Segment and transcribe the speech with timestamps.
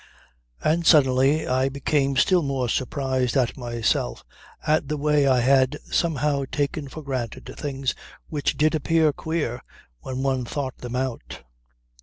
[0.63, 4.25] And suddenly I became still more surprised at myself,
[4.65, 7.93] at the way I had somehow taken for granted things
[8.27, 9.61] which did appear queer
[9.99, 11.43] when one thought them out.